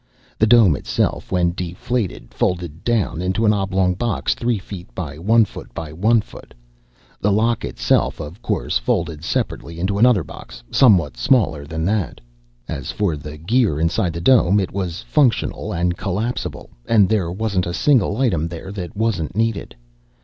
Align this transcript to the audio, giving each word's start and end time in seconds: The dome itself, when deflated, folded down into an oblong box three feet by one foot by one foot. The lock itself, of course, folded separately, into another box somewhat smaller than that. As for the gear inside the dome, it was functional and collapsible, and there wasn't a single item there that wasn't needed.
The 0.39 0.47
dome 0.47 0.75
itself, 0.75 1.31
when 1.31 1.51
deflated, 1.51 2.33
folded 2.33 2.83
down 2.83 3.21
into 3.21 3.45
an 3.45 3.53
oblong 3.53 3.93
box 3.93 4.33
three 4.33 4.57
feet 4.57 4.87
by 4.95 5.19
one 5.19 5.45
foot 5.45 5.71
by 5.75 5.93
one 5.93 6.21
foot. 6.21 6.55
The 7.19 7.31
lock 7.31 7.63
itself, 7.63 8.19
of 8.19 8.41
course, 8.41 8.79
folded 8.79 9.23
separately, 9.23 9.79
into 9.79 9.99
another 9.99 10.23
box 10.23 10.63
somewhat 10.71 11.17
smaller 11.17 11.67
than 11.67 11.85
that. 11.85 12.19
As 12.67 12.89
for 12.91 13.15
the 13.15 13.37
gear 13.37 13.79
inside 13.79 14.13
the 14.13 14.21
dome, 14.21 14.59
it 14.59 14.71
was 14.71 15.03
functional 15.03 15.71
and 15.71 15.95
collapsible, 15.95 16.71
and 16.87 17.07
there 17.07 17.31
wasn't 17.31 17.67
a 17.67 17.71
single 17.75 18.17
item 18.17 18.47
there 18.47 18.71
that 18.71 18.97
wasn't 18.97 19.35
needed. 19.35 19.75